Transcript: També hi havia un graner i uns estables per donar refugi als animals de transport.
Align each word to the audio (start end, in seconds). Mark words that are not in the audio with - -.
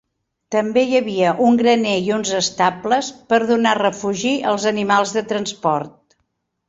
També 0.53 0.83
hi 0.85 0.95
havia 0.99 1.33
un 1.47 1.59
graner 1.59 1.93
i 2.07 2.09
uns 2.17 2.31
estables 2.39 3.11
per 3.35 3.41
donar 3.53 3.77
refugi 3.81 4.35
als 4.53 4.67
animals 4.75 5.15
de 5.19 5.25
transport. 5.35 5.93